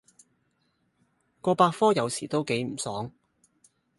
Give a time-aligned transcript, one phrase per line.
[1.41, 3.11] 個百科有時都幾唔爽